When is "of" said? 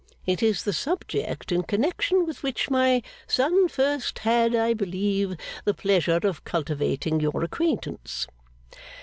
6.23-6.43